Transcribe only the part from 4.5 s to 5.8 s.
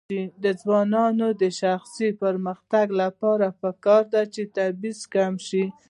تبعیض کموي.